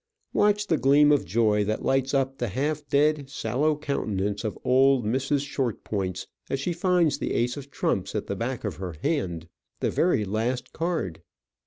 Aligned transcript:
Watch 0.33 0.65
the 0.65 0.77
gleam 0.79 1.11
of 1.11 1.25
joy 1.25 1.63
that 1.65 1.85
lights 1.85 2.11
up 2.15 2.39
the 2.39 2.47
half 2.47 2.87
dead, 2.89 3.29
sallow 3.29 3.75
countenance 3.77 4.43
of 4.43 4.57
old 4.63 5.05
Mrs. 5.05 5.45
Shortpointz 5.47 6.25
as 6.49 6.59
she 6.59 6.73
finds 6.73 7.19
the 7.19 7.33
ace 7.35 7.55
of 7.55 7.69
trumps 7.69 8.15
at 8.15 8.25
the 8.25 8.35
back 8.35 8.63
of 8.63 8.77
her 8.77 8.93
hand, 8.93 9.47
the 9.79 9.91
very 9.91 10.25
last 10.25 10.73
card. 10.73 11.21